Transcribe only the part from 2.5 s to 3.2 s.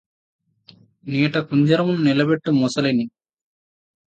మొసలిని